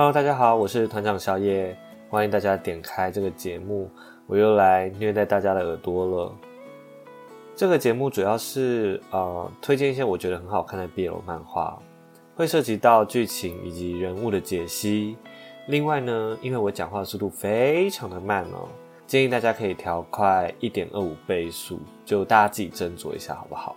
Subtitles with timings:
[0.00, 1.76] Hello，大家好，我是团长宵夜，
[2.08, 3.90] 欢迎大家点开这个节目，
[4.26, 6.34] 我又来虐待大家的耳朵了。
[7.54, 11.78] 这个节目主要是呃推荐一些我觉得很好看的 BL 漫画，
[12.34, 15.18] 会涉及到剧情以及人物的解析。
[15.66, 18.66] 另外呢，因为我讲话速度非常的慢哦，
[19.06, 23.76] 建议大家可以调快一点二五倍速，就大家自己斟酌一下好不好？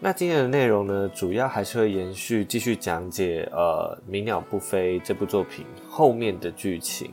[0.00, 7.10] 那今天的内容呢，主要还是会延续继续讲解呃《鸣鸟不飞》这部作品后面的剧情。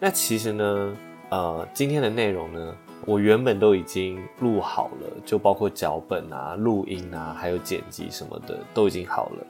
[0.00, 0.96] 那其实呢，
[1.30, 2.74] 呃，今天的内容呢，
[3.06, 9.46] 我原本都已经录好了，就包括脚本啊、录音啊，还有剪辑什么的都已经好了。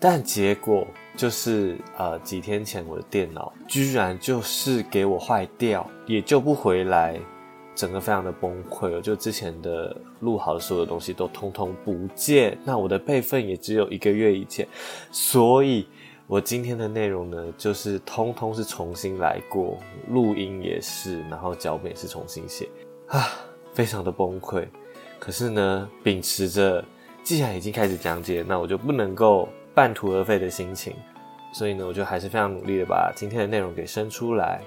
[0.00, 0.84] 但结果
[1.16, 7.20] 就是呃几天前我的电脑居然就是给我坏掉，也救不回来。
[7.76, 14.66] 整个非常的崩溃了，就之前的录好的所有东西都通通不见，那我的备份也只有一个月以前，
[15.12, 15.86] 所以
[16.26, 22.66] 我今天的内容呢，就是通通是重新来过，录音也是，然后脚本也是重新写，
[23.08, 23.28] 啊，
[23.74, 24.66] 非常的崩溃。
[25.18, 26.82] 可是呢，秉持着
[27.22, 30.94] 既然已经开始讲解，那我就不能够半途而废的心情，
[31.52, 34.62] 所以呢，我就还是非常努力的把今天的内容给生出来。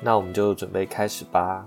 [0.00, 1.66] 那我们就准备开始吧。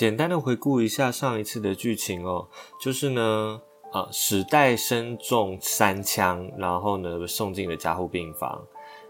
[0.00, 2.48] 简单的回顾一下上一次的剧情哦，
[2.80, 3.60] 就是呢，
[3.92, 8.58] 呃，史代身中三枪，然后呢送进了加护病房。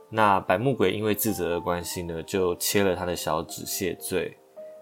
[0.09, 4.37] 那白木鬼因为自责的关系呢，就切了他的小指谢罪。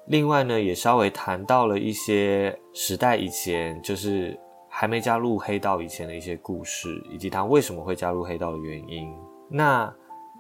[0.06, 4.34] 另外呢，也稍微谈到了一些时代以前，就是
[4.66, 9.14] 还没加入黑道以前的一些故事，以及他为什么会加入黑道的原因。
[9.50, 9.94] 那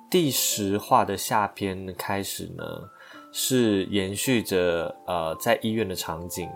[0.08, 2.64] 第十话的下篇开始呢？
[3.32, 6.48] 是延续着呃在医院的场景。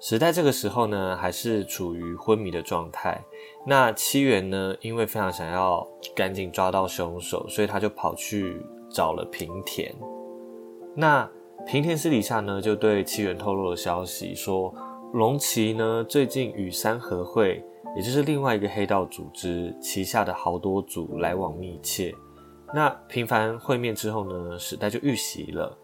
[0.00, 3.22] 时代这个时候呢，还是处于昏迷的状态。
[3.64, 8.60] 那七元呢，因为非常想要赶紧抓到凶手，所以他就跑去
[8.90, 9.94] 找了平田。
[10.96, 11.30] 那
[11.66, 14.74] 平田私底下呢，就对七元透露了消息，说
[15.12, 17.64] 龙崎呢最近与三合会，
[17.94, 22.12] 也就是另外一个黑道组织旗下的好多组来往密切。
[22.74, 25.76] 那频繁会面之后呢，史代就遇袭了。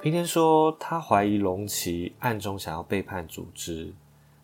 [0.00, 3.92] 平田说他怀疑龙崎暗中想要背叛组织，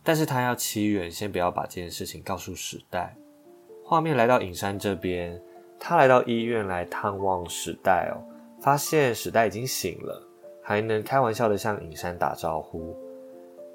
[0.03, 3.15] 但是他要七远先不要把这件事情告诉史代。
[3.85, 5.39] 画面来到影山这边，
[5.79, 8.25] 他来到医院来探望史代哦，
[8.63, 10.27] 发现史代已经醒了，
[10.63, 12.97] 还能开玩笑的向影山打招呼。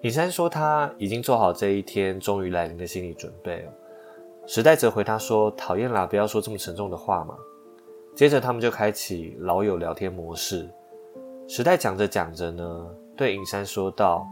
[0.01, 3.69] 影山说他已经做好这一天终于来临的心理准备哦。
[4.47, 7.37] 史代则回他说：“讨厌啦，不要说这么沉重的话嘛。”
[8.19, 10.69] 接着，他们就开启老友聊天模式。
[11.47, 14.27] 时代讲着讲着呢，对影山说道：“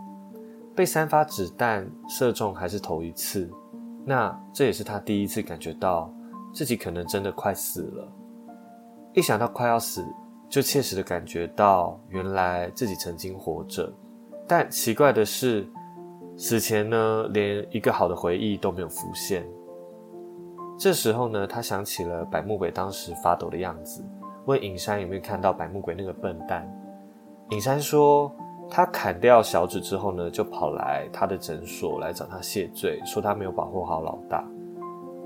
[0.75, 3.50] 被三发子弹射中还是头一次，
[4.06, 6.14] 那这也是他第一次感觉到
[6.53, 8.12] 自己可能真的快死了。
[9.14, 10.06] 一想到快要死，
[10.50, 13.90] 就切实的感觉到原来自己曾经活着。
[14.46, 15.66] 但奇怪的是，
[16.36, 19.48] 死前呢，连一个好的回忆都没有浮现。”
[20.77, 24.03] 这时候呢，他想起了百目鬼当时发抖的样子，
[24.45, 26.71] 问尹山有没有看到百目鬼那个笨蛋。
[27.49, 28.31] 尹山说，
[28.69, 34.47] 他砍掉小指之后呢，就跑来他的诊所来找他谢罪，说他没有保护好老大。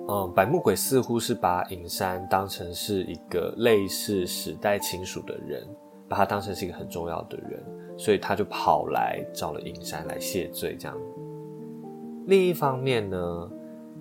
[0.07, 5.67] 嗯，百目鬼似乎是把尹山当成是一个类似史代亲属的人，
[6.07, 7.61] 把他当成是一个很重要的人，
[7.97, 10.77] 所以他就跑来找了尹山来谢罪。
[10.79, 10.97] 这样。
[12.25, 13.51] 另一方面呢？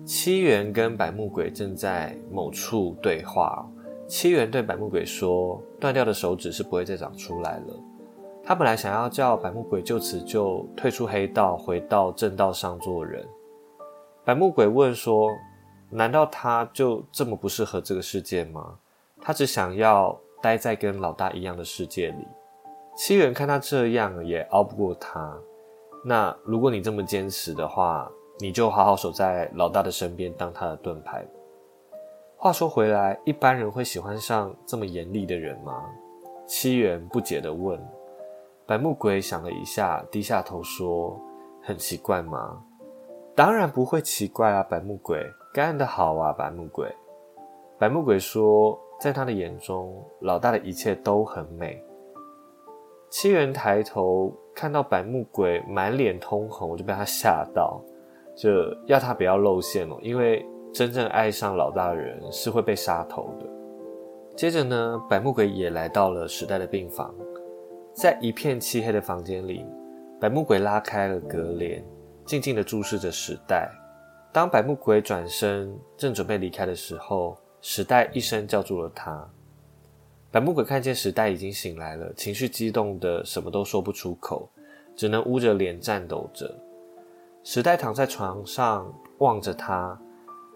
[0.05, 3.65] 七元跟百目鬼正在某处对话。
[4.07, 7.79] 七元对百目鬼说：“断掉的手指是不会再长出来了。”
[8.43, 13.25] 他本来想要叫百目鬼就此就退出黑道，回到正道上做人。
[14.25, 15.29] 百目鬼问说
[15.89, 18.75] ：“难道他就这么不适合这个世界吗？
[19.21, 22.27] 他只想要待在跟老大一样的世界里。”
[22.97, 25.37] 七元看他这样也熬不过他。
[26.03, 28.11] 那如果你这么坚持的话，
[28.41, 31.23] 你就好好守在老大的身边，当他的盾牌。
[32.35, 35.87] 话说回来，一般人会喜欢上这么严厉的人吗？
[36.47, 37.79] 七元不解地问。
[38.65, 41.21] 白木鬼想了一下，低下头说
[41.61, 42.59] ：“很奇怪吗？
[43.35, 45.23] 当然不会奇怪啊，白木鬼
[45.53, 46.91] 干得好啊，白木鬼。”
[47.77, 51.79] 白木鬼说：“在他的眼中，老大的一切都很美。”
[53.11, 57.79] 七元抬头看到白木鬼满脸通红，我就被他吓到。
[58.41, 58.49] 就
[58.87, 60.43] 要他不要露馅哦，因为
[60.73, 63.45] 真正爱上老大的人是会被杀头的。
[64.35, 67.13] 接着呢，百目鬼也来到了时代的病房，
[67.93, 69.63] 在一片漆黑的房间里，
[70.19, 71.85] 百目鬼拉开了隔帘，
[72.25, 73.69] 静静的注视着时代。
[74.33, 79.23] 当百目鬼转身正准备离开的时候，时代一声叫住了他。
[80.31, 84.49] 白木鬼看见时代已经醒来了，情绪激动的什么都说不出口，
[84.95, 86.51] 只能捂着脸颤抖着。
[87.43, 89.99] 时代躺在床上望着他，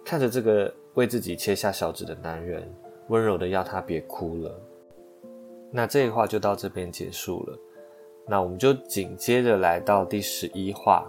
[0.04, 2.72] 看着这个为自己切下小指的男人，
[3.08, 4.56] 温柔的要他别哭了。
[5.72, 7.58] 那这一话就到这边结束了。
[8.28, 11.06] 那我们就紧接着来到第十一话。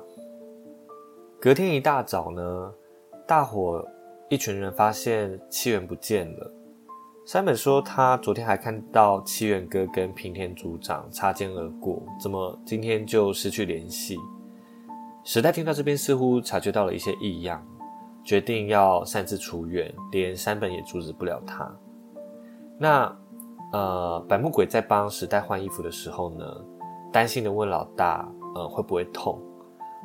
[1.38, 2.72] 隔天一大早呢，
[3.26, 3.86] 大伙
[4.30, 6.52] 一群人发现七元不见了。
[7.26, 14.16] 山本说，他昨天还看到七元哥跟平田组长擦肩而过，怎么今天就失去联系？
[15.26, 17.60] 时代听到这边，似乎察觉到了一些异样，
[18.22, 21.68] 决定要擅自出院，连山本也阻止不了他。
[22.78, 23.12] 那
[23.72, 26.46] 呃，百目鬼在帮时代换衣服的时候呢，
[27.12, 29.36] 担心的问老大，呃，会不会痛？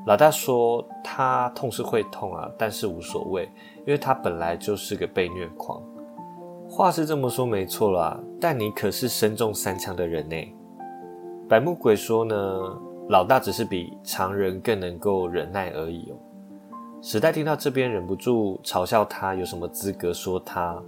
[0.07, 3.43] 老大说，他痛是会痛啊，但是无所谓，
[3.85, 5.79] 因为他本来就是个被虐狂。
[6.67, 10.35] 话是这么说没错啦，但你可是身中三枪的人呢。
[11.47, 12.35] 百目鬼说呢，
[13.11, 16.15] 老大只是比常人更能够忍耐而已哦。
[17.01, 20.81] 时代听到这边忍不住嘲笑他，有什么资格说他？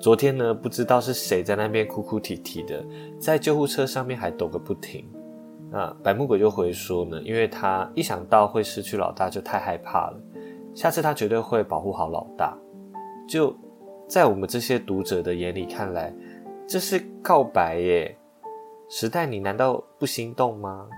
[0.00, 2.84] 昨天呢，不知道是谁在那边哭哭啼啼的，
[3.20, 5.08] 在救护车上面还抖个不停。
[5.70, 10.20] 那白木鬼就回说呢，因为他一想到会失去老大就太害怕了，
[10.74, 12.58] 下次他绝对会保护好老大。
[13.28, 13.56] 就。
[14.08, 16.12] 在我们这些读者的眼里看来，
[16.66, 18.18] 这是告白耶。
[18.88, 20.88] 时代，你难道不心动吗？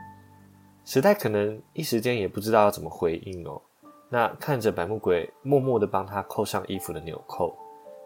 [0.85, 3.61] 时代可能一时间也不知道要怎么回应哦。
[4.09, 7.57] 那看着百目鬼默默的帮他扣上衣服的纽扣，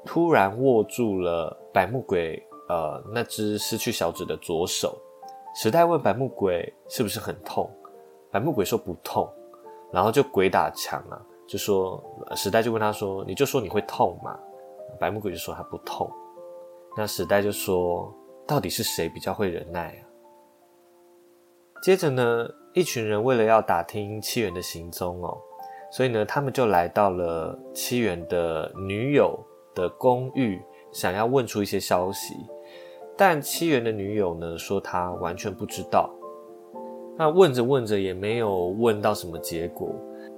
[0.05, 4.97] 突然握住了百目鬼呃那只失去小指的左手。
[5.55, 7.71] 时代问百目鬼是不是很痛？
[8.31, 9.29] 百目鬼说不痛，
[9.91, 12.03] 然后就鬼打墙啊，就说
[12.37, 14.39] 时代就问他说，你就说你会痛嘛？
[15.01, 16.11] 白木鬼就说他不痛，
[16.97, 18.15] 那时代就说
[18.47, 20.03] 到底是谁比较会忍耐啊？
[21.83, 25.35] 接着呢，一群人为了要打听七元的行踪哦，
[25.91, 29.35] 所以呢，他们就来到了七元的女友
[29.75, 30.61] 的公寓，
[30.93, 32.35] 想要问出一些消息。
[33.17, 36.11] 但七元的女友呢，说她完全不知道。
[37.17, 39.89] 那问着问着也没有问到什么结果。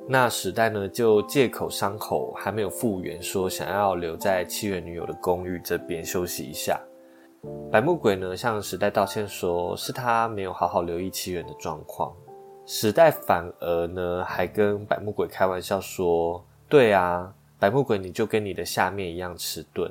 [0.07, 6.81] 那时代呢，就借口伤口还没有复原，说想要留在七元女友的公寓这边休息一下。
[7.73, 12.15] 白木鬼呢向时代道歉，说是他没有好好留意七元的状况。
[12.71, 19.91] 时代反而呢还跟白木鬼开玩笑说：“对啊，白木鬼你就跟你的下面一样迟钝。”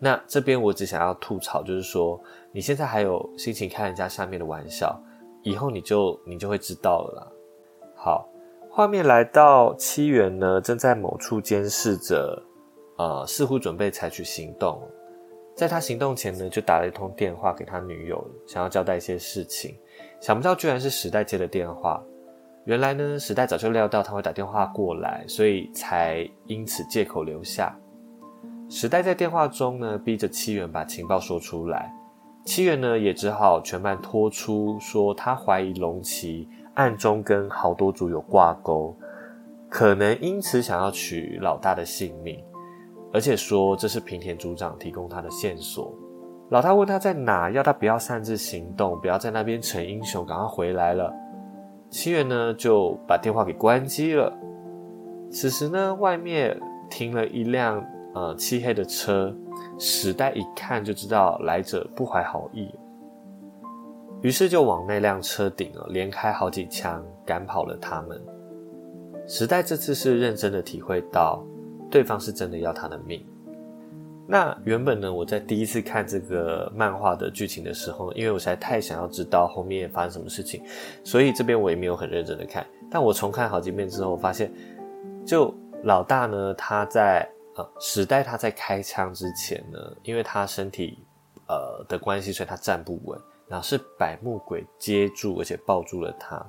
[0.00, 2.18] 那这边我只想要吐槽，就是说
[2.52, 4.98] 你现在还有心情开人家下面的玩笑，
[5.42, 7.26] 以后你就你就会知道了啦。
[7.94, 8.26] 好。
[8.70, 12.40] 画面来到七元呢，正在某处监视着，
[12.96, 14.80] 呃，似乎准备采取行动。
[15.58, 19.76] 在他行动前呢，就打了一通电话给他女友，想要交代一些事情。
[20.20, 22.00] 想不到居然是时代接的电话。
[22.64, 27.76] 原来呢，时代早就料到他会打电话过来，所以才因此借口留下。
[28.68, 31.92] 时代在电话中呢，逼着七元把情报说出来。
[32.44, 36.48] 七元呢，也只好全盘托出，说他怀疑龙崎。
[36.74, 38.96] 暗中跟好多组有挂钩，
[39.68, 42.40] 可能因此想要取老大的性命，
[43.18, 45.92] 而且说这是平田组长提供他的线索。
[46.50, 51.12] 老大问他在哪，要他不要擅自行动，不要在那边逞英雄，赶快回来了。
[51.90, 54.32] 七元呢就把电话给关机了。
[55.32, 56.56] 此时呢，外面
[56.88, 57.84] 停了一辆
[58.14, 59.34] 呃漆黑的车，
[59.80, 62.72] 时代一看就知道来者不怀好意。
[64.22, 68.16] 于是就往那辆车顶了，连开好几枪，赶跑了他们。
[69.26, 71.44] 时代这次是认真的体会到，
[71.90, 73.24] 对方是真的要他的命。
[74.26, 80.62] 那原本呢，我在第一次看这个漫画的剧情的时候，因为我实在太想要知道后面发生什么事情，
[81.02, 82.66] 所以这边我也没有很认真的看。
[82.90, 84.52] 但我重看好几遍之后，我发现，
[85.26, 85.54] 就
[85.84, 87.26] 老大呢，他在
[87.56, 90.98] 呃时代他在开枪之前呢，因为他身体
[91.46, 93.18] 呃的关系，所以他站不稳。
[93.48, 96.46] 然后是百目鬼接住，而且抱住了他，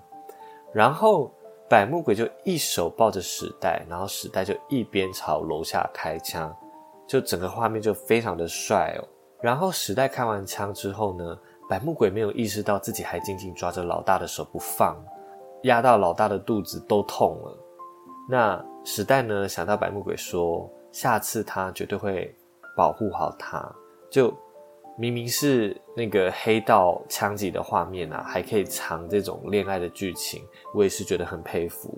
[0.73, 1.33] 然后
[1.69, 6.53] 百目鬼就一手抱着史代，然后史代就一边朝楼下开枪，
[7.07, 9.07] 就整个画面就非常的帅哦。
[9.39, 11.37] 然后史代开完枪之后呢，
[11.69, 14.97] 百目鬼没有意识到自己还紧紧抓着老大的手不放，
[15.63, 17.57] 压到老大的肚子都痛了。
[18.27, 22.35] 那史代呢想到百目鬼说，下次他绝对会
[22.75, 23.71] 保护好他，
[24.09, 24.33] 就。
[24.99, 30.43] 明明是那个黑道枪击的画面啊，还可以藏这种恋爱的剧情，
[30.75, 31.97] 我也是觉得很佩服。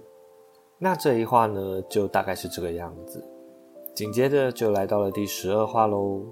[0.77, 3.27] 那这一话呢，就大概是这个样子。
[3.95, 6.23] 紧接着就来到了第十二话喽。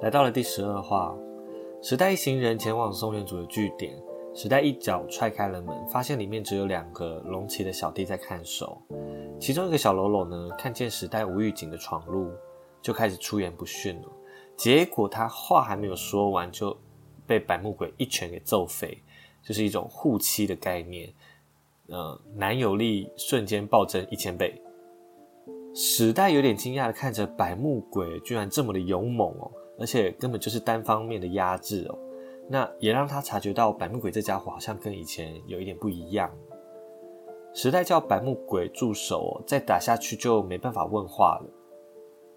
[0.00, 1.14] 来到了第十二话，
[1.82, 3.94] 时代一行人前往松原组的据点。
[4.32, 8.80] 时代一脚踹开了门，发现里面只有两个龙骑的小弟在看守。
[9.38, 12.30] 其中一个小喽啰呢，看见时代无预警的闯入，
[12.80, 14.08] 就开始出言不逊了。
[14.60, 16.76] 结果他话还没有说完，就
[17.26, 19.02] 被白木鬼一拳给揍飞，
[19.42, 21.10] 就是一种护妻的概念。
[21.88, 24.60] 呃，男友力瞬间暴增一千倍。
[25.74, 31.98] 时代有点惊讶的看着白木鬼，居然这么的勇猛哦，而且根本就是单方面的压制哦。
[32.46, 36.30] 那也让他察觉到白木鬼这家伙好像跟以前有一点不一样。
[37.54, 41.50] 时代叫白木鬼住手，哦再打下去就没办法问话了。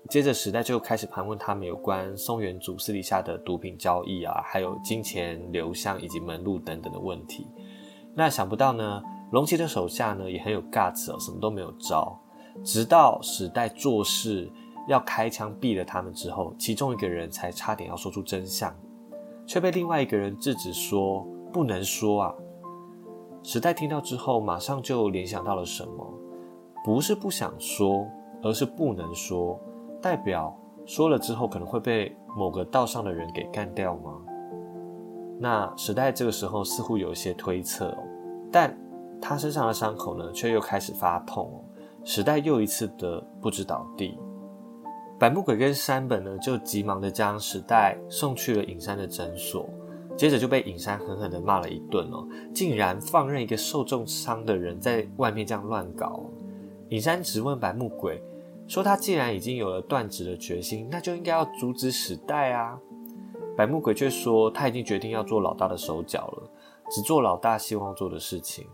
[0.10, 7.48] 接着时代就开始盘问他们有关松原组私底下的毒品交易啊，还有金钱流向以及门路等等的问题。
[8.14, 12.20] 那想不到呢，龙骑的手下呢也很有 guts 哦，什么都没有招。
[12.64, 14.52] 直到时代做事
[14.88, 18.76] 要开枪毙了他们之后，其中一个人才差点要说出真相。
[19.46, 22.34] 却被另外一个人制止说不能说啊！
[23.42, 26.14] 时代听到之后，马上就联想到了什么？
[26.86, 28.08] 不是不想说，
[28.42, 29.60] 而是不能说，
[30.04, 30.54] 代表
[30.86, 34.20] 说了之后可能会被某个道上的人给干掉吗？
[35.40, 38.04] 那时代这个时候似乎有一些推测哦，
[38.52, 38.78] 但
[39.22, 41.64] 他身上的伤口呢，却又开始发痛哦。
[42.04, 44.20] 时代又一次的不知倒地。
[45.18, 49.70] 白木鬼跟山本呢，就急忙的将史代送去了隐山的诊所，
[50.18, 56.26] 接着就被隐山狠狠的骂了一顿哦，竟然放任一个受重伤的人在外面这样乱搞。
[56.90, 58.22] 隐山质问白木鬼，
[58.74, 62.76] 说他既然已经有了断指的决心，那就应该要阻止史代啊。
[63.56, 66.50] 白木鬼却说他已经决定要做老大的手脚了，
[66.90, 68.68] 只做老大希望做的事情。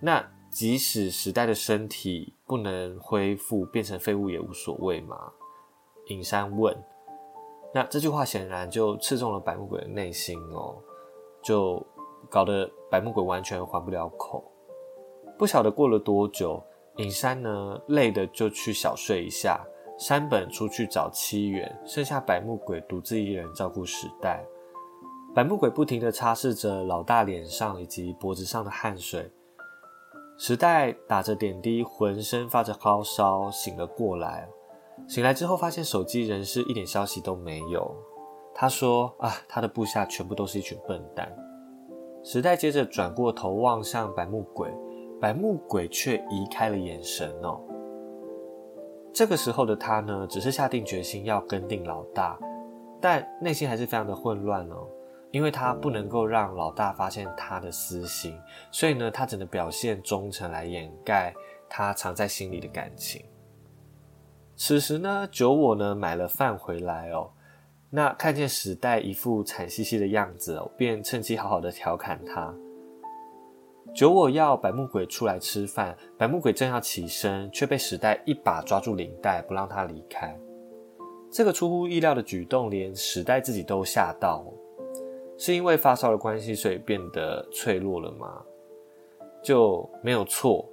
[0.00, 5.32] 那即使时代的身体不能恢复，变成废物也无所谓嘛。
[6.06, 6.72] 隐山问
[7.74, 10.76] ：“那这句话显然就刺中了白木鬼的内心哦，
[11.42, 11.84] 就
[12.28, 14.44] 搞得白木鬼完全还不了口。
[15.36, 16.62] 不晓得过了多久，
[17.00, 19.58] 隐山呢累的就去小睡一下，
[19.98, 24.44] 山本出去找七元，剩下百木鬼独自一人照顾时代。
[25.34, 29.30] 百木鬼不停的擦拭着老大脸上以及脖子上的汗水，
[30.36, 34.46] 时代打着点滴，浑身发着高烧，醒了过来。”
[35.08, 37.90] 醒来之后，发现手机仍是一点消息都没有。
[38.54, 41.34] 他说：“啊，他的部下全部都是一群笨蛋。”
[42.22, 44.70] 时代接着转过头望向百木鬼，
[45.20, 47.60] 白木鬼却移开了眼神哦。
[49.12, 52.38] 这个时候的他呢，只是下定决心要跟定老大，
[53.00, 54.86] 但内心还是非常的混乱哦，
[55.32, 58.38] 因为他不能够让老大发现他的私心，
[58.70, 61.34] 所以呢，他只能表现忠诚来掩盖
[61.68, 63.22] 他藏在心里的感情。
[64.56, 67.30] 此时呢，九我呢买了饭回来哦，
[67.90, 72.54] 那看见史代一副惨兮兮的样子哦，便趁机好好的调侃他。
[73.94, 80.38] 九我要白木鬼出来吃饭，白木鬼正要起身，却被史代一把抓住领带，不让他离开。
[81.30, 84.44] 这个出乎意料的举动，连史代自己都吓到。
[85.38, 88.42] 是因为发烧的关系，所以变得脆弱了吗？
[89.42, 90.68] 就没有错。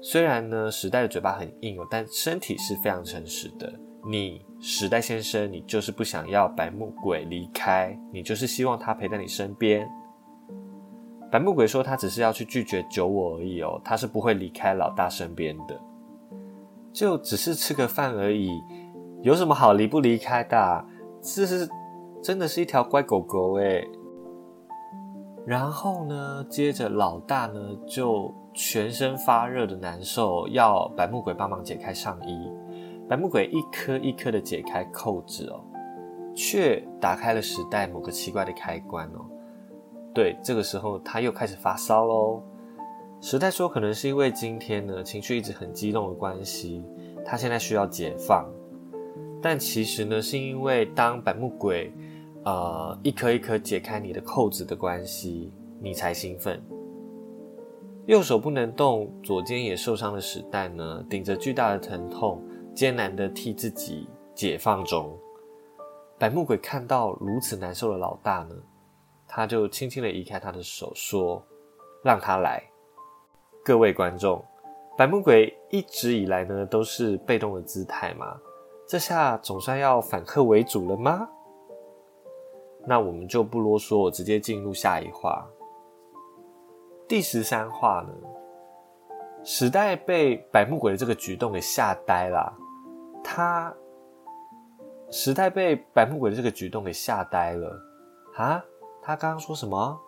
[0.00, 3.72] 虽然呢，时代的嘴巴很硬哦，但身体是非常诚实的。
[4.04, 9.88] 你时代先生，你就是不想要白木鬼离开，你就是希望他陪在你身边。
[11.32, 15.80] 白木鬼说他只是要去拒绝酒我而已哦，他是不会离开老大身边的，
[16.92, 18.50] 就只是吃个饭而已，
[19.22, 20.84] 有什么好离不离开的？
[21.22, 21.66] 这是
[22.22, 23.82] 真的是一条乖狗狗诶。
[25.46, 28.32] 然后呢，接着老大呢就。
[28.54, 32.52] 全身发热的难受，要白木鬼帮忙解开上衣。
[33.08, 35.64] 白木鬼一颗一颗的解开扣子哦，
[36.34, 39.24] 却打开了时代某个奇怪的开关哦。
[40.14, 42.42] 对，这个时候他又开始发烧喽。
[43.20, 46.84] 时代说，可能是因为今天呢情绪一直很激动的关系，
[47.24, 48.46] 他现在需要解放。
[49.40, 51.92] 但其实呢，是因为当白木鬼
[52.44, 56.62] 呃一颗一颗解开你的扣子的关系，你才兴奋。
[58.06, 62.42] 右手不能动，左肩也受伤的时代呢，顶着巨大的疼痛，
[62.74, 65.16] 艰难的替自己解放中。
[66.18, 68.56] 白木鬼看到如此难受的老大呢，
[69.34, 71.42] 他就轻轻的移开他的手，说
[72.04, 72.62] ：“让他来。”
[73.64, 74.44] 各位观众，
[74.94, 78.38] 白木鬼一直以来呢都是被动的姿态嘛，
[78.86, 81.26] 这下总算要反客为主了吗？
[82.86, 85.48] 那我们就不啰嗦，我直接进入下一话。
[87.08, 88.12] 第十三话呢，
[89.42, 92.52] 时代被白木鬼的这个举动给吓呆了。
[93.24, 93.74] 他
[95.10, 97.80] 时代被白木鬼的这个举动给吓呆了
[98.36, 98.62] 啊！
[99.04, 100.00] 他刚刚说什么？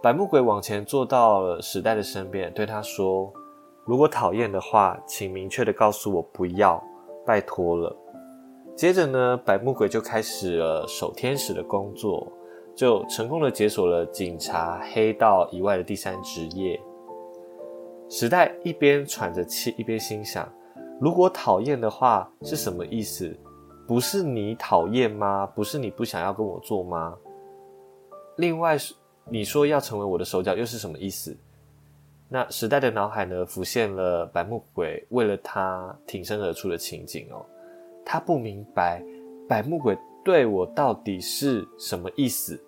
[0.00, 3.32] 白木鬼往前坐到了时代的身边，对他说
[3.84, 6.80] ：“如果讨厌的话，请明确的告诉我不要，
[7.26, 7.96] 拜托了。”
[8.76, 12.30] 接着呢，百木鬼就开始了守天使的工作，
[12.76, 16.80] 就成功的解锁了警察黑道以外的第三职业。
[18.08, 20.48] 时代一边喘着气，一边心想：
[21.00, 23.36] 如果讨厌的话是什么意思？
[23.84, 25.44] 不是你讨厌吗？
[25.56, 27.16] 不是你不想要跟我做吗？
[28.42, 28.76] 另外，
[29.30, 31.36] 你说要成为我的手脚又是什么意思？
[32.28, 37.46] 那时代的脑海呢，浮现了百木鬼为了他挺身而出的情景哦。
[38.04, 39.00] 他不明白
[39.48, 42.60] 百木鬼对我到底是什么意思。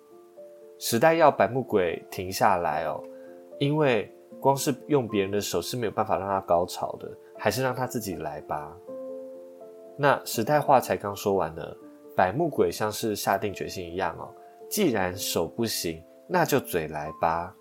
[0.79, 3.03] 时代要百木鬼停下来哦，
[3.59, 8.73] 因为光是用别人的手是没有办法让他高潮的，还是让他自己来吧。
[9.97, 11.61] 那时代话才刚说完呢，
[12.15, 14.31] 百木鬼像是下定决心一样哦，
[14.69, 17.53] 既然手不行，那就嘴来吧。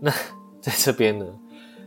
[0.00, 0.10] 那
[0.60, 1.26] 在这边呢，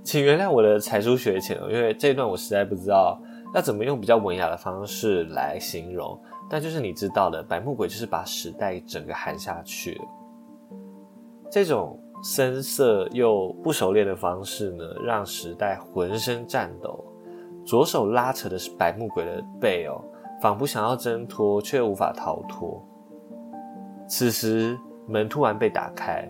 [0.03, 3.21] 请原谅我的才疏学浅，因为这一段我实在不知道。
[3.53, 6.19] 要怎么用比较文雅的方式来形容？
[6.49, 10.05] 但就是你知道的，白木鬼就是把时代整个含下去了。
[11.49, 17.03] 这种深色又不熟练的方式呢，让时代浑身颤抖，
[17.65, 20.03] 左手拉扯的是白木鬼的背哦，
[20.41, 22.85] 仿佛想要挣脱，却无法逃脱。
[24.07, 26.27] 此时门突然被打开，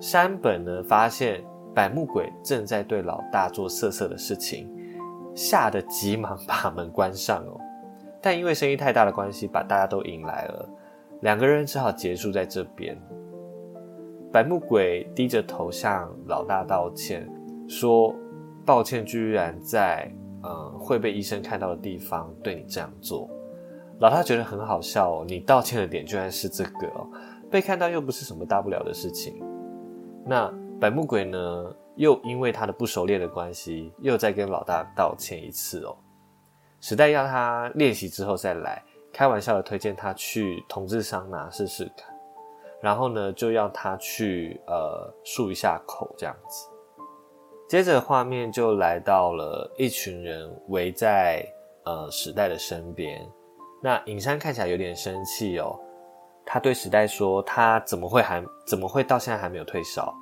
[0.00, 4.68] 山本呢发现百目鬼正在对老大做色色的事情。
[5.34, 7.58] 吓得急忙把门关上哦，
[8.20, 10.68] 但因为声音太大的关系，把大家都引来了。
[11.22, 12.94] 两个人只好结束在这边。
[14.30, 17.26] 百目鬼低着头向老大道歉，
[17.66, 18.14] 说
[18.66, 20.10] ：“抱歉，居然在
[20.42, 23.26] 嗯会被医生看到的地方对你这样做。”
[24.02, 27.06] 老大觉得很好笑哦，你道歉的点居然是这个哦，
[27.48, 29.40] 被看到又不是什么大不了的事情。
[30.26, 31.72] 那百目鬼呢？
[31.94, 35.94] 又因为他的不熟练的关系，又再跟老大道歉一次哦。
[36.80, 42.12] 时代要他练习之后再来，开玩笑的推荐他去同志桑拿试试看，
[42.80, 46.66] 然后呢就要他去呃漱一下口这样子。
[47.68, 51.46] 接着画面就来到了一群人围在
[51.84, 53.24] 呃时代的身边，
[53.82, 55.78] 那尹山看起来有点生气哦，
[56.46, 60.14] 他对时代说：“他怎么会还怎么会到现在还没有退烧？”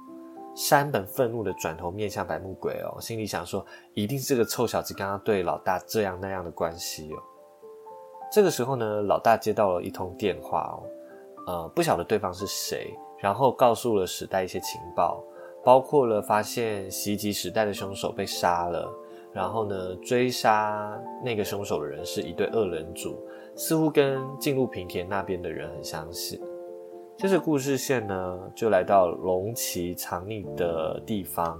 [0.56, 7.16] 山本愤怒的转头面向白木鬼哦，心里想说，一定是这个臭小子刚刚对老大这样那样的关系哦。
[8.32, 10.82] 这个时候呢，老大接到了一通电话哦，
[11.46, 15.22] 呃，不晓得对方是谁，然后告诉了时代一些情报，
[15.62, 18.92] 包括了发现袭击时代的凶手被杀了，
[19.32, 23.16] 然后呢，追杀那个凶手的人是一对恶人组，
[23.54, 26.40] 似乎跟进入平田那边的人很相似。
[27.16, 31.58] 接着故事线呢，就来到龙崎藏匿的地方。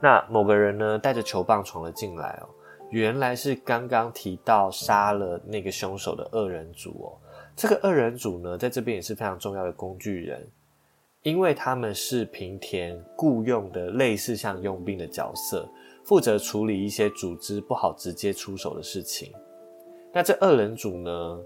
[0.00, 2.48] 那某个人呢，带着球棒闯了进来哦，
[2.90, 7.12] 原来是刚刚提到杀了那个凶手的二人组哦。
[7.54, 10.48] 这个二人组呢，在这边也是非常重要的工具人，
[11.22, 15.68] 因为他们是平田雇佣的类似像佣兵的角色，
[16.02, 19.30] 负责处理一些组织不好直接出手的事情。
[20.12, 21.38] 那这二人组呢，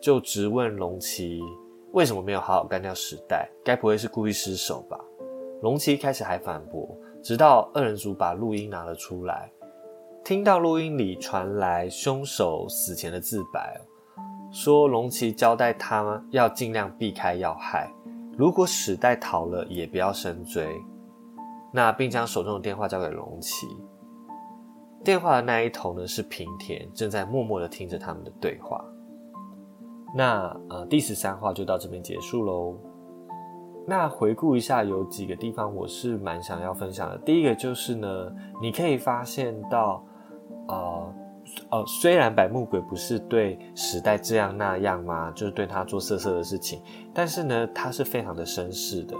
[0.00, 1.40] 就直问龙崎。
[1.92, 3.50] 为什么没有好好干掉时代？
[3.62, 4.98] 该不会是故意失手吧？
[5.60, 6.88] 龙崎开始还反驳，
[7.22, 9.52] 直到二人组把录音拿了出来，
[10.24, 13.78] 听到录音里传来凶手死前的自白，
[14.50, 17.92] 说龙崎交代他要尽量避开要害，
[18.38, 20.66] 如果史代逃了也不要深追。
[21.74, 23.66] 那并将手中的电话交给龙崎。
[25.04, 28.84] 电话的那一头呢是平田，正在默默的听着他们的对话。
[30.14, 32.76] 那呃，第十三话就到这边结束喽。
[33.86, 37.18] 那回顾一下，有几个地方我是蛮想要分享的。
[37.18, 40.04] 第一个就是呢，你可以发现到，
[40.68, 41.14] 呃，
[41.70, 46.80] 呃，虽然百目鬼不是对时代这样那样嘛，就是对他做色色的事情，
[47.12, 49.16] 但是呢，他是非常的绅士的。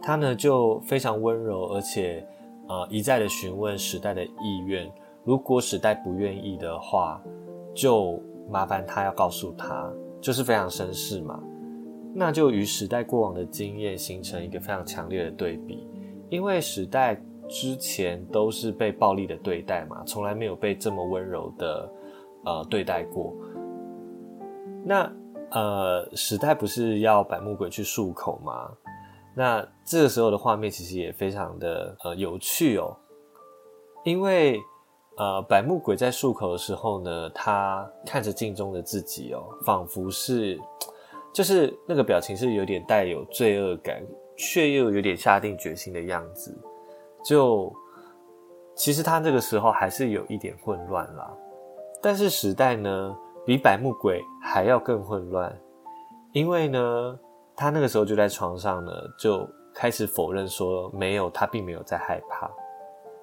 [0.00, 2.26] 他呢就非常温柔，而且
[2.72, 4.90] 呃一再的询问时代的意愿。
[5.24, 7.22] 如果时代不愿意的话，
[7.74, 8.18] 就。
[8.50, 11.40] 麻烦他要告诉他，就是非常绅士嘛，
[12.12, 15.86] 那就与时代过往的经验形成一个非常强烈的对比，
[16.28, 21.90] 因为时代之前都是被暴力的对待嘛，从来没有被这么温柔的
[22.44, 23.32] 呃对待过。
[24.84, 25.10] 那
[25.52, 28.70] 呃时代不是要百木鬼去漱口吗？
[29.34, 32.96] 那这个时候的画面其实也非常的呃有趣哦，
[34.04, 34.60] 因为。
[35.18, 40.58] 呃，百目鬼在漱口的时候呢，他看着镜中的自己哦，仿佛是，
[41.34, 44.02] 就是那个表情是有点带有罪恶感，
[44.38, 46.58] 却又有点下定决心的样子。
[47.22, 47.70] 就
[48.74, 51.30] 其实他这个时候还是有一点混乱啦，
[52.00, 53.14] 但是时代呢，
[53.44, 55.54] 比百目鬼还要更混乱，
[56.32, 57.18] 因为呢，
[57.56, 62.50] 他那个时候就在床上呢，就开始否认说没有，他并没有在害怕。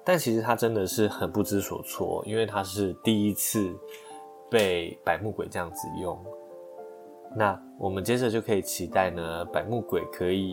[0.02, 3.70] 但其实他真的是很不知所措，因为他是第一次
[4.50, 6.18] 被百目鬼这样子用。
[7.36, 10.52] 那我们接着就可以期待呢，百目鬼可以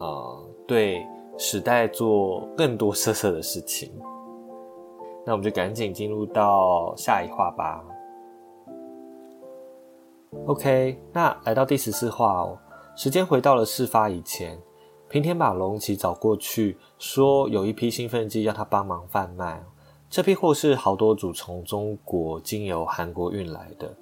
[0.00, 1.06] 呃对
[1.38, 3.90] 时代做更多色色的事情。
[5.24, 7.82] 那我们就赶紧进入到下一话吧。
[10.46, 12.58] OK，那来到第十四话哦，
[12.96, 14.58] 时间回到了事发以前。
[15.06, 19.64] 平田把龙崎找过去，说有一批兴奋剂要他帮忙贩卖。
[20.10, 23.94] 这批货是好多组从中国经由韩国运来的。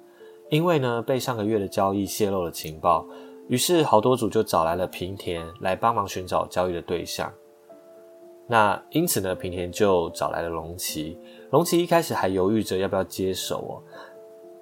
[0.49, 3.05] 因为呢被上个月的交易泄露了情报，
[3.47, 7.31] 于是好多组就找来了平田来帮忙寻找交易的对象。
[8.47, 11.17] 那因此呢，平田就找来了龙崎。
[11.51, 13.71] 龙崎一开始还犹豫着要不要接手哦。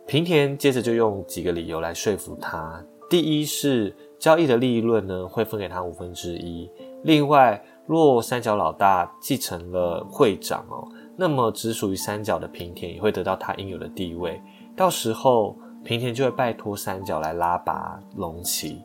[0.06, 2.84] 平田接着就用几个理由来说服他。
[3.10, 3.96] 第一是。
[4.22, 6.70] 交易的利润呢，会分给他五分之一。
[7.04, 14.40] 另外，若三角老大继承了会长哦，那么只属于三角的平田也会得到他应有的地位。
[14.78, 18.84] 到时候，平田就会拜托三角来拉拔龙崎。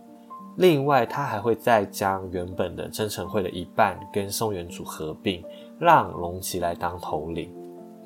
[0.56, 5.44] 另外，他还会再将原本的真诚会的一半跟松原组合并，
[5.78, 7.54] 让龙崎来当头领。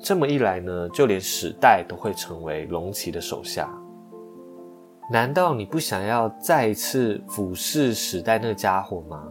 [0.01, 3.73] 这么一来呢，就连史代都会成为龙崎的手下。
[5.11, 9.21] 难道你不想要再一次俯视时代那个家伙吗？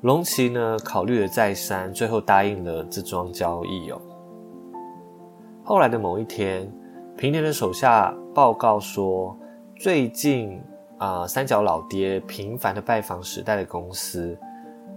[0.00, 0.78] 龙崎呢？
[0.82, 4.00] 考虑了再三，最后答应了这桩交易哦。
[5.62, 6.72] 后来的某一天，
[7.18, 9.36] 平田的手下报告说，
[9.76, 10.58] 最近
[10.96, 14.34] 啊，三角老爹频繁的拜访时代的公司，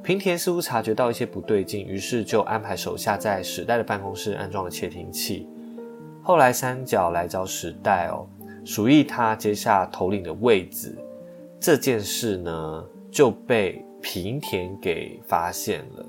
[0.01, 5.49] 平田似乎察觉到一些不对劲，于是就安排手下在时代的办公室安装了窃听器。
[6.23, 8.25] 后来三角来找时代哦。
[8.63, 10.97] 属意他接下头领的位置
[11.59, 16.05] 这件事呢，就被平田给发现了。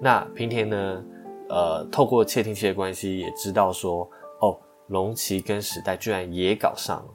[0.00, 1.04] 那平田呢，
[1.48, 4.08] 呃，透过窃听器的关系，也知道说，
[4.40, 7.08] 哦，龙崎跟时代居然也搞上了。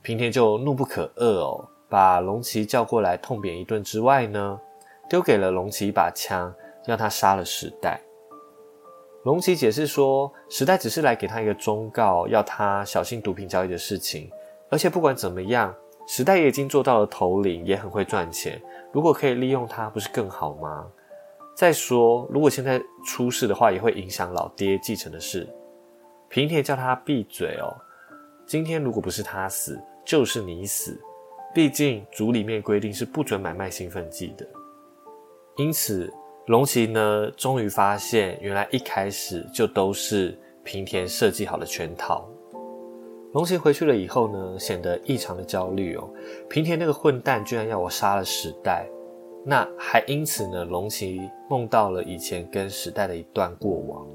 [0.00, 4.60] 平田就怒不可遏哦，把龙崎叫过来痛扁一顿之外呢，
[5.08, 6.54] 丢给了龙崎一把枪，
[6.86, 8.00] 让他杀了时代。
[9.24, 14.30] 龙崎解释说，时代只是来给他一个忠告，要他小心毒品交易的事情。
[14.70, 15.74] 而且不管怎么样，
[16.06, 18.60] 时代也已经做到了头领，也很会赚钱。
[18.92, 20.86] 如果可以利用他，不是更好吗？
[21.56, 25.48] 再说，如果现在出事的话，也会影响老爹继承的事。
[26.28, 27.74] 平田叫他闭嘴哦。
[28.46, 30.98] 今天如果不是他死，就是你死。
[31.52, 34.46] 毕竟族里面规定是不准买卖兴奋剂的，
[35.56, 36.10] 因此。
[36.48, 40.34] 龙崎呢，终于发现，原来一开始就都是
[40.64, 42.26] 平田设计好的圈套。
[43.34, 46.08] 龙崎回去了以后呢，显得异常的焦虑哦。
[46.48, 48.88] 平田那个混蛋居然要我杀了时代，
[49.44, 54.06] 那还因此呢，龙崎梦到了以前跟时代的一段过往。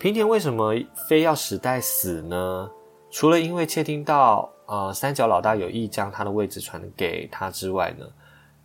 [0.00, 0.74] 平田为什么
[1.08, 2.68] 非要时代死呢？
[3.08, 8.04] 除了因为窃听到呃三角老大有意将他的位置传给他之外呢，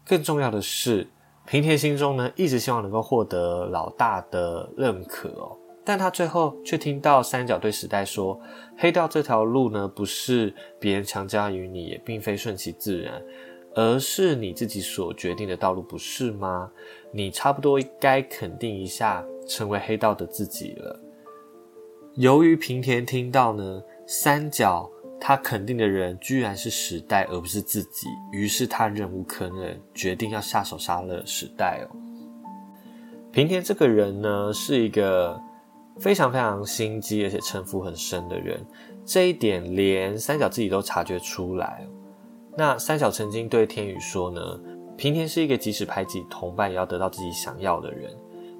[0.04, 1.06] 更重要的是。
[1.45, 8.39] 平田心中呢，一直希望能够获得老大的认可哦，但他最后却听到三角对时代说
[8.77, 13.21] ：“黑道这条路呢，不是别人强加于你，也并非顺其自然，
[13.75, 16.71] 而是你自己所决定的道路，不是吗？
[17.12, 20.99] 你差不多该肯定一下，成为黑道的自己了。”
[22.15, 24.89] 由于平田听到呢，三角。
[25.24, 28.08] 他肯定的人居然是时代，而不是自己。
[28.32, 31.96] 于是他忍无可忍，决定要下手杀了时代哦。
[33.32, 35.40] 平田这个人呢，是一个
[36.00, 38.60] 非常非常心机，而且城府很深的人。
[39.06, 41.86] 这一点连三角自己都察觉出来。
[42.58, 44.42] 那三角曾经对天宇说呢，
[44.98, 48.12] 平田是一个即使排挤同伴也要得到自己想要的人。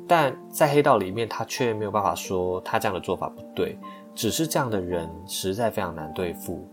[0.08, 3.78] 但在黑道里面，他却没有办法说他这样的做法不对。
[4.14, 6.68] 只是这样的人实在非常难对付。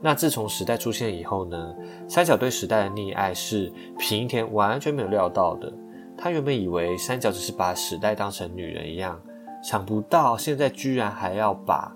[0.00, 1.74] 那自从时代出现以后呢，
[2.06, 5.72] 三角对时代的溺爱是平田完全没有料到的。
[6.18, 9.20] 他原本以为三角只是把时代当成女人一样，
[9.62, 11.94] 想不到现在居然还要把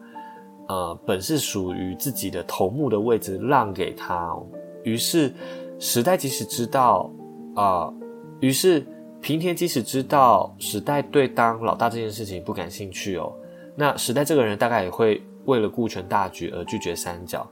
[0.69, 4.35] 呃本是属于自己的头目的位置让给他。
[4.83, 5.33] 于是
[5.79, 7.11] 时代即使知道
[7.55, 7.93] 啊，
[8.41, 8.87] 于是
[9.21, 13.31] 平田即使知道时代对当老大这件事情不感兴趣哦，
[13.81, 17.49] 那时代这个人大概也会为了顾全大局而拒绝三角。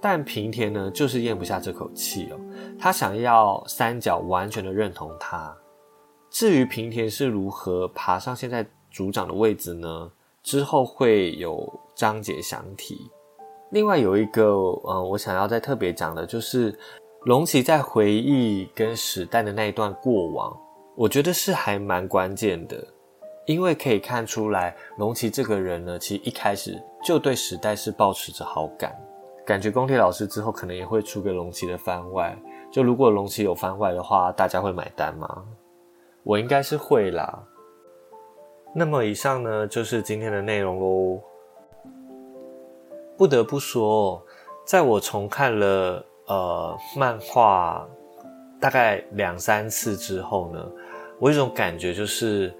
[0.00, 2.38] 但平田呢，就是咽不下这口气哦，
[2.78, 5.52] 他想要三角完全的认同他。
[6.30, 10.08] 至于平田是如何爬上现在组长的位置呢？
[10.44, 13.10] 之后会有章节详提。
[13.70, 14.52] 另外有一个，
[14.88, 16.78] 嗯，我想要再特别讲的，就是
[17.24, 20.56] 龙崎在回忆跟史代的那一段过往，
[20.94, 22.86] 我觉得是还蛮关键的，
[23.46, 28.94] 因为可以看出来，龙崎这个人呢，其实一开始就对时代是保持着好感。
[29.44, 32.34] 感觉宫铁老师之后可能也会出个龙崎的番外，
[32.72, 35.44] 就如果龙崎有番外的话，大家会买单吗？
[36.22, 37.42] 我应该是会啦。
[38.74, 41.20] 那么以上呢就是今天的内容喽。
[43.16, 44.20] 不得不说，
[44.64, 47.86] 在我重看了呃漫画
[48.58, 50.66] 大概两三次之后呢，
[51.20, 52.52] 我有一种感觉就是，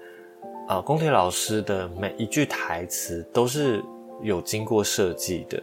[0.67, 3.83] 呃宫铁老师的每一句台词都是
[4.21, 5.61] 有经过设计的。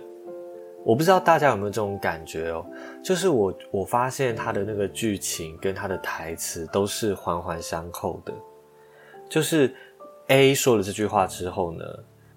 [0.84, 2.64] 我不知道大家有没有这种感觉哦，
[3.02, 8.32] 就是我我发现他的那个剧情跟他的台词都是环环相扣的，
[9.28, 9.74] 就是
[10.28, 11.84] A 说了这句话之后呢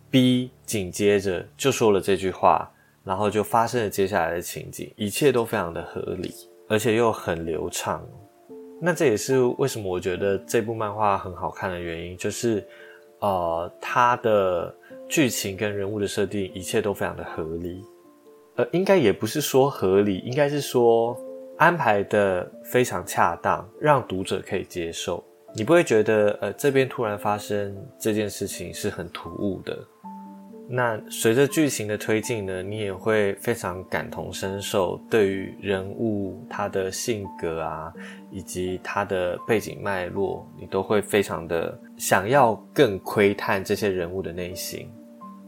[0.09, 2.71] ，B 紧接着就说了这句话，
[3.03, 6.31] 然后就发生了接下来的情景，一切都非常的合理，
[6.67, 8.07] 而且又很流畅。
[8.81, 12.65] 那这也是为什么我觉得这部漫画很好看的原因，就是
[13.19, 14.75] 呃，它的
[15.07, 17.83] 剧情跟人物的设定一切都非常的合理。
[18.55, 21.17] 呃，应该也不是说合理，应该是说
[21.57, 25.23] 安排的非常恰当，让读者可以接受。
[25.53, 29.77] 你不会觉得，呃，这边突然发生这件事情是很突兀的。
[30.67, 37.93] 那随着剧情的推进呢，你也会非常感同身受，对于人物他的性格啊，
[38.31, 44.89] 以及他的背景脉络，你都会非常的想要更窥探这些人物的内心。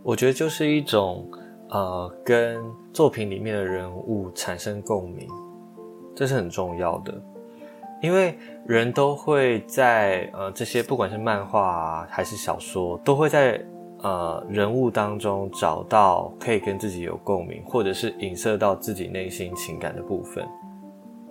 [0.03, 1.29] 我觉得就是一种。
[1.69, 5.27] 呃，跟作品里面的人物产生共鸣，
[6.15, 7.13] 这是很重要的，
[8.01, 13.61] 因为人都会在呃这些不管是漫画啊还是小说，都会在
[14.01, 20.47] 呃人物当中找到可以跟自己有共鸣，或者是影射到自己内心情感的部分。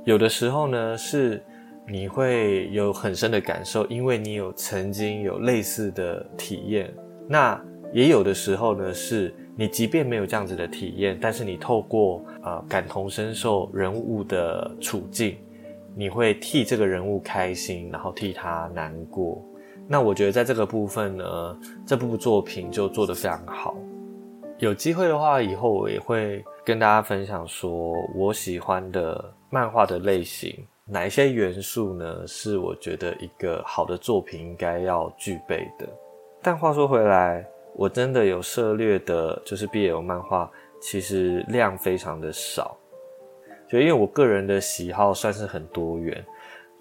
[0.05, 1.43] 有的时候呢，是
[1.89, 6.93] 你会有很深的感受，因为你有曾经有类似的体验。
[7.29, 7.61] 那
[7.93, 9.35] 也有的时候呢，是。
[9.59, 15.35] 你即便没有这样子的体验，但是你透过呃感同身受人物的处境，
[15.95, 19.43] 你会替这个人物开心，然后替他难过。
[19.89, 23.75] 那我觉得在这个部分呢，这部作品就做得非常好。
[24.59, 32.27] 有机会的话，以后我也会跟大家分享，说我喜欢的漫画的类型，哪一些元素呢？
[32.27, 35.87] 是我觉得一个好的作品应该要具备的。
[36.43, 37.47] 但话说回来。
[37.79, 42.75] 我真的有涉猎的，就是 BL 漫画，其实量非常的少。
[43.69, 46.25] 就因为我个人的喜好算是很多元，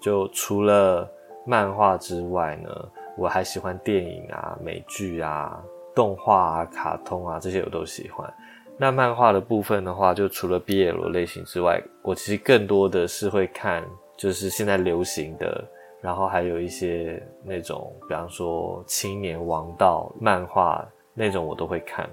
[0.00, 1.06] 就除了
[1.44, 2.70] 漫画之外呢，
[3.16, 5.62] 我还喜欢电影啊、美剧啊、
[5.94, 8.32] 动画啊、卡通啊这些我都喜欢。
[8.78, 13.82] 那漫画的部分的话，就除了 BL 类型之外，我其实更多的是会看，
[14.16, 15.64] 就是现在流行的。
[16.02, 22.08] 然后还有一些那种，比方说青年王道漫画那种，我都会看，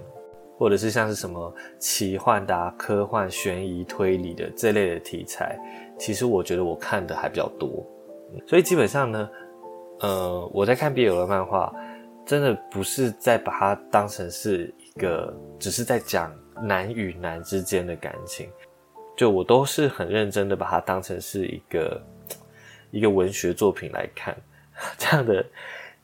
[0.58, 5.56] 或者是像是什么奇幻的、科幻、悬疑、推理的这类的题材，
[5.98, 7.86] 其实我觉得我看的还比较多。
[8.48, 9.30] 所以基本上呢，
[10.00, 11.74] 呃，我在看 BL 的漫画，
[12.26, 18.48] 真的不是在把它当成是一个，只是在讲男与男之间的感情，
[19.16, 22.00] 就我都是很认真的把它当成是一个。
[22.90, 24.32] 一个文学作品来看，
[24.96, 25.44] 这样的，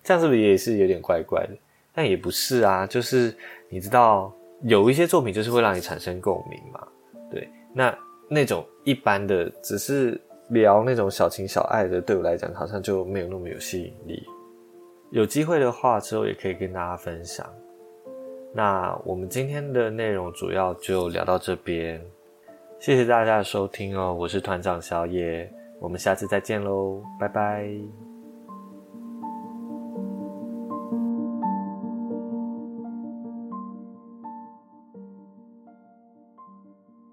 [0.02, 1.50] 这样是不是也是有点怪怪的？
[1.94, 3.32] 但也不是啊，就是
[3.68, 6.84] 你知道，有一些作品就是会让你产生共鸣嘛。
[7.30, 7.96] 对，那
[8.28, 10.20] 那种一般的，只是
[10.50, 14.22] 聊那种小情小爱的，对我来讲好像就没有那么有吸引力。
[15.10, 17.46] 有机会的话，之后也可以跟大家分享。
[18.52, 22.00] 那我们今天的内容主要就聊到这边，
[22.78, 25.50] 谢谢大家的收听哦，我是团长小野。
[25.80, 28.09] 我们下次再见喽，拜拜。